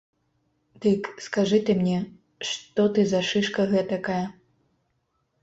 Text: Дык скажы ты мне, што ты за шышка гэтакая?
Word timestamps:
Дык 0.85 1.03
скажы 1.25 1.59
ты 1.67 1.75
мне, 1.81 1.99
што 2.53 2.87
ты 2.97 3.05
за 3.13 3.21
шышка 3.29 3.67
гэтакая? 3.75 4.21